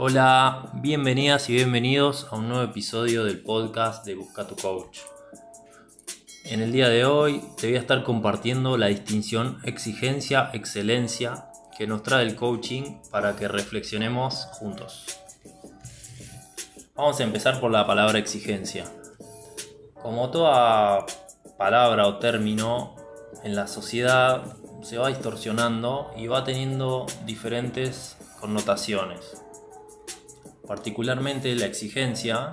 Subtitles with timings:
[0.00, 5.00] Hola, bienvenidas y bienvenidos a un nuevo episodio del podcast de Busca tu Coach.
[6.44, 12.04] En el día de hoy te voy a estar compartiendo la distinción exigencia-excelencia que nos
[12.04, 15.04] trae el coaching para que reflexionemos juntos.
[16.94, 18.84] Vamos a empezar por la palabra exigencia.
[20.00, 21.06] Como toda
[21.58, 22.94] palabra o término
[23.42, 24.44] en la sociedad
[24.80, 29.42] se va distorsionando y va teniendo diferentes connotaciones
[30.68, 32.52] particularmente la exigencia,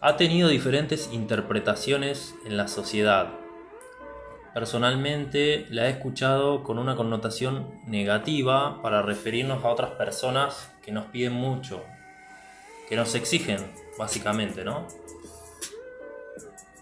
[0.00, 3.34] ha tenido diferentes interpretaciones en la sociedad.
[4.54, 11.06] Personalmente la he escuchado con una connotación negativa para referirnos a otras personas que nos
[11.06, 11.84] piden mucho,
[12.88, 13.58] que nos exigen,
[13.98, 14.88] básicamente, ¿no?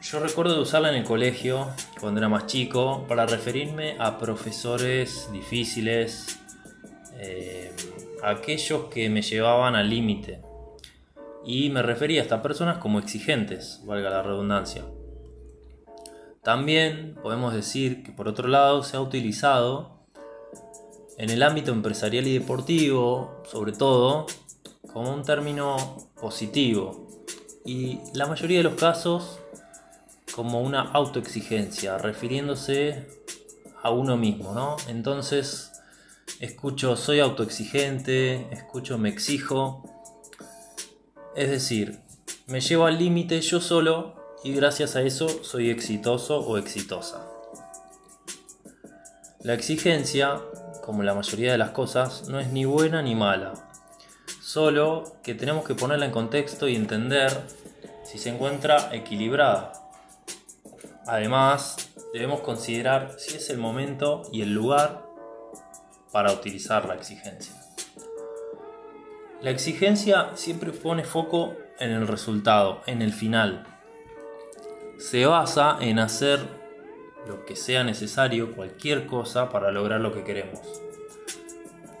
[0.00, 1.68] Yo recuerdo de usarla en el colegio,
[2.00, 6.38] cuando era más chico, para referirme a profesores difíciles,
[7.18, 7.74] eh,
[8.22, 10.40] aquellos que me llevaban al límite.
[11.44, 14.84] Y me refería a estas personas como exigentes, valga la redundancia.
[16.42, 19.98] También podemos decir que por otro lado se ha utilizado
[21.16, 24.26] en el ámbito empresarial y deportivo, sobre todo,
[24.92, 25.76] como un término
[26.20, 27.06] positivo.
[27.64, 29.40] Y la mayoría de los casos
[30.34, 33.08] como una autoexigencia, refiriéndose
[33.82, 34.76] a uno mismo, ¿no?
[34.88, 35.77] Entonces,
[36.40, 39.82] escucho soy autoexigente, escucho me exijo.
[41.34, 42.00] Es decir,
[42.46, 47.26] me llevo al límite yo solo y gracias a eso soy exitoso o exitosa.
[49.40, 50.40] La exigencia,
[50.84, 53.54] como la mayoría de las cosas, no es ni buena ni mala.
[54.40, 57.30] Solo que tenemos que ponerla en contexto y entender
[58.04, 59.72] si se encuentra equilibrada.
[61.06, 65.07] Además, debemos considerar si es el momento y el lugar
[66.12, 67.54] para utilizar la exigencia.
[69.40, 73.66] La exigencia siempre pone foco en el resultado, en el final.
[74.98, 76.40] Se basa en hacer
[77.26, 80.60] lo que sea necesario, cualquier cosa para lograr lo que queremos.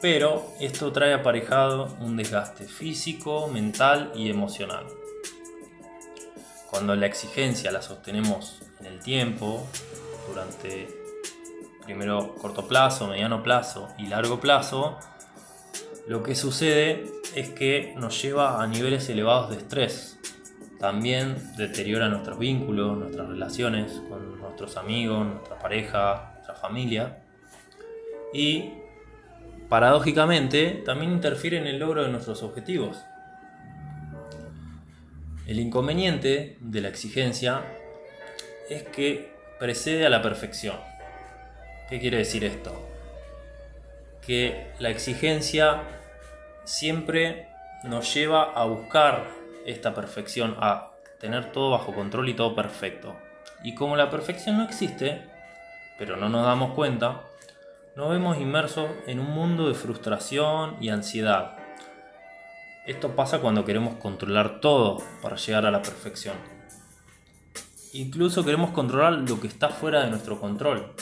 [0.00, 4.86] Pero esto trae aparejado un desgaste físico, mental y emocional.
[6.70, 9.66] Cuando la exigencia la sostenemos en el tiempo,
[10.28, 11.03] durante
[11.84, 14.98] primero corto plazo, mediano plazo y largo plazo,
[16.06, 20.18] lo que sucede es que nos lleva a niveles elevados de estrés.
[20.78, 27.22] También deteriora nuestros vínculos, nuestras relaciones con nuestros amigos, nuestra pareja, nuestra familia.
[28.34, 28.74] Y
[29.68, 32.98] paradójicamente también interfiere en el logro de nuestros objetivos.
[35.46, 37.62] El inconveniente de la exigencia
[38.68, 40.76] es que precede a la perfección.
[41.88, 42.72] ¿Qué quiere decir esto?
[44.26, 45.82] Que la exigencia
[46.64, 47.48] siempre
[47.82, 49.26] nos lleva a buscar
[49.66, 53.14] esta perfección, a tener todo bajo control y todo perfecto.
[53.62, 55.26] Y como la perfección no existe,
[55.98, 57.20] pero no nos damos cuenta,
[57.96, 61.58] nos vemos inmersos en un mundo de frustración y ansiedad.
[62.86, 66.36] Esto pasa cuando queremos controlar todo para llegar a la perfección.
[67.92, 70.94] Incluso queremos controlar lo que está fuera de nuestro control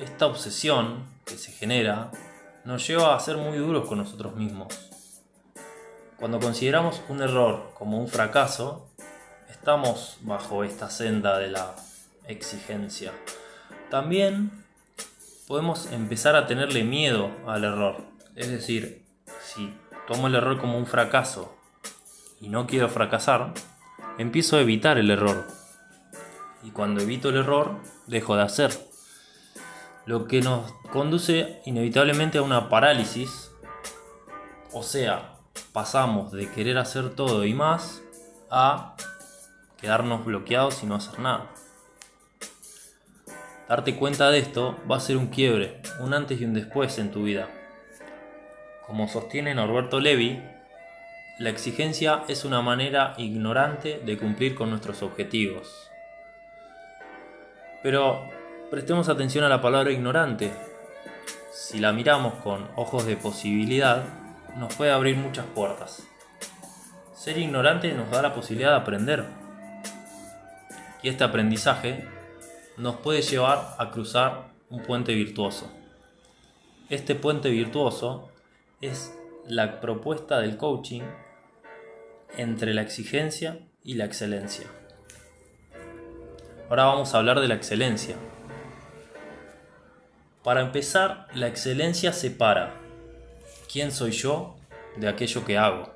[0.00, 2.10] esta obsesión que se genera
[2.64, 4.68] nos lleva a ser muy duros con nosotros mismos.
[6.16, 8.88] Cuando consideramos un error como un fracaso,
[9.50, 11.74] estamos bajo esta senda de la
[12.26, 13.12] exigencia.
[13.90, 14.64] También
[15.46, 17.96] podemos empezar a tenerle miedo al error.
[18.36, 19.04] Es decir,
[19.42, 19.74] si
[20.06, 21.54] tomo el error como un fracaso
[22.40, 23.52] y no quiero fracasar,
[24.18, 25.46] empiezo a evitar el error.
[26.62, 28.89] Y cuando evito el error, dejo de hacer
[30.10, 33.52] lo que nos conduce inevitablemente a una parálisis,
[34.72, 35.36] o sea,
[35.72, 38.02] pasamos de querer hacer todo y más
[38.50, 38.96] a
[39.80, 41.52] quedarnos bloqueados y no hacer nada.
[43.68, 47.12] Darte cuenta de esto va a ser un quiebre, un antes y un después en
[47.12, 47.48] tu vida.
[48.88, 50.42] Como sostiene Norberto Levi,
[51.38, 55.88] la exigencia es una manera ignorante de cumplir con nuestros objetivos.
[57.84, 58.39] Pero
[58.70, 60.52] prestemos atención a la palabra ignorante.
[61.52, 64.04] Si la miramos con ojos de posibilidad,
[64.56, 66.06] nos puede abrir muchas puertas.
[67.14, 69.24] Ser ignorante nos da la posibilidad de aprender.
[71.02, 72.06] Y este aprendizaje
[72.76, 75.70] nos puede llevar a cruzar un puente virtuoso.
[76.88, 78.30] Este puente virtuoso
[78.80, 79.12] es
[79.46, 81.02] la propuesta del coaching
[82.36, 84.66] entre la exigencia y la excelencia.
[86.68, 88.14] Ahora vamos a hablar de la excelencia.
[90.42, 92.74] Para empezar, la excelencia separa
[93.70, 94.56] quién soy yo
[94.96, 95.94] de aquello que hago,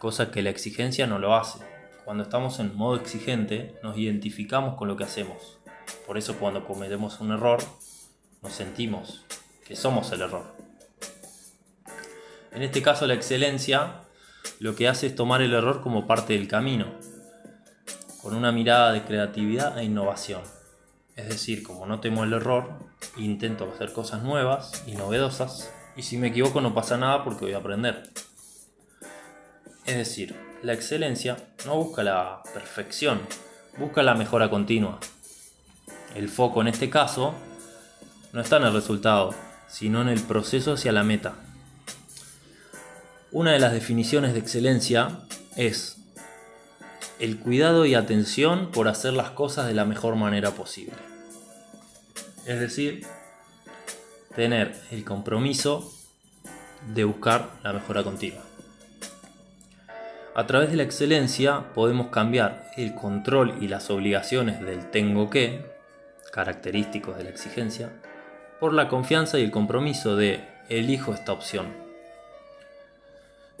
[0.00, 1.60] cosa que la exigencia no lo hace.
[2.04, 5.58] Cuando estamos en modo exigente, nos identificamos con lo que hacemos.
[6.04, 7.62] Por eso cuando cometemos un error,
[8.42, 9.24] nos sentimos
[9.64, 10.56] que somos el error.
[12.50, 14.00] En este caso la excelencia
[14.58, 16.86] lo que hace es tomar el error como parte del camino,
[18.20, 20.55] con una mirada de creatividad e innovación.
[21.16, 22.68] Es decir, como no temo el error,
[23.16, 27.54] intento hacer cosas nuevas y novedosas, y si me equivoco no pasa nada porque voy
[27.54, 28.02] a aprender.
[29.86, 33.20] Es decir, la excelencia no busca la perfección,
[33.78, 34.98] busca la mejora continua.
[36.14, 37.34] El foco en este caso
[38.34, 39.34] no está en el resultado,
[39.68, 41.34] sino en el proceso hacia la meta.
[43.32, 45.20] Una de las definiciones de excelencia
[45.56, 45.96] es
[47.18, 50.96] el cuidado y atención por hacer las cosas de la mejor manera posible.
[52.46, 53.06] Es decir,
[54.34, 55.92] tener el compromiso
[56.94, 58.42] de buscar la mejora continua.
[60.34, 65.64] A través de la excelencia podemos cambiar el control y las obligaciones del tengo que,
[66.30, 67.90] característicos de la exigencia,
[68.60, 71.72] por la confianza y el compromiso de elijo esta opción.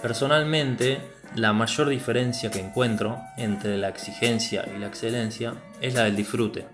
[0.00, 1.02] Personalmente,
[1.34, 6.66] la mayor diferencia que encuentro entre la exigencia y la excelencia es la del disfrute.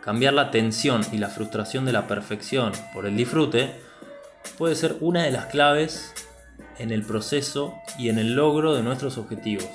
[0.00, 3.74] Cambiar la tensión y la frustración de la perfección por el disfrute
[4.56, 6.14] puede ser una de las claves
[6.78, 9.68] en el proceso y en el logro de nuestros objetivos,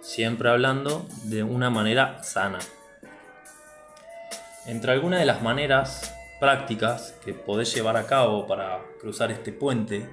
[0.00, 2.58] siempre hablando de una manera sana.
[4.66, 10.08] Entre algunas de las maneras prácticas que podés llevar a cabo para cruzar este puente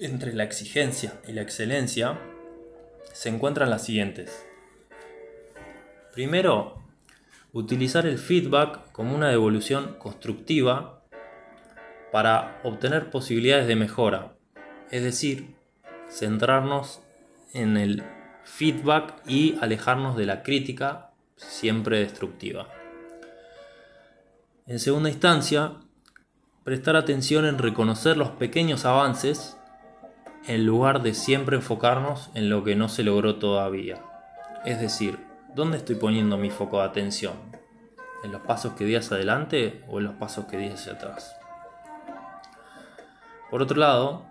[0.00, 2.18] entre la exigencia y la excelencia,
[3.12, 4.44] se encuentran las siguientes.
[6.12, 6.82] Primero,
[7.52, 11.02] utilizar el feedback como una devolución constructiva
[12.12, 14.34] para obtener posibilidades de mejora
[14.90, 15.56] es decir,
[16.08, 17.00] centrarnos
[17.52, 18.04] en el
[18.44, 22.68] feedback y alejarnos de la crítica siempre destructiva.
[24.66, 25.72] En segunda instancia,
[26.62, 29.56] prestar atención en reconocer los pequeños avances
[30.46, 34.02] en lugar de siempre enfocarnos en lo que no se logró todavía.
[34.64, 35.18] Es decir,
[35.54, 37.34] ¿dónde estoy poniendo mi foco de atención?
[38.22, 41.36] ¿En los pasos que di hacia adelante o en los pasos que di hacia atrás?
[43.50, 44.26] Por otro lado,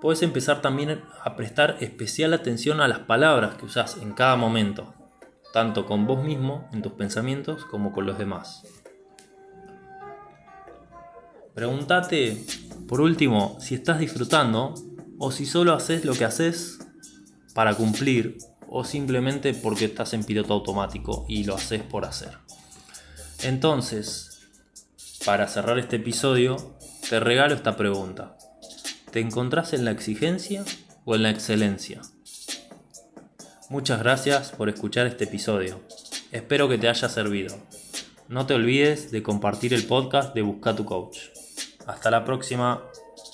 [0.00, 4.94] puedes empezar también a prestar especial atención a las palabras que usas en cada momento,
[5.52, 8.62] tanto con vos mismo, en tus pensamientos, como con los demás.
[11.54, 12.44] Pregúntate,
[12.88, 14.74] por último, si estás disfrutando
[15.22, 16.78] o si solo haces lo que haces
[17.52, 18.38] para cumplir
[18.70, 22.38] o simplemente porque estás en piloto automático y lo haces por hacer.
[23.42, 24.48] Entonces,
[25.26, 26.56] para cerrar este episodio,
[27.10, 28.38] te regalo esta pregunta.
[29.10, 30.64] ¿Te encontrás en la exigencia
[31.04, 32.00] o en la excelencia?
[33.68, 35.82] Muchas gracias por escuchar este episodio.
[36.32, 37.58] Espero que te haya servido.
[38.28, 41.18] No te olvides de compartir el podcast de Busca tu Coach.
[41.86, 42.89] Hasta la próxima.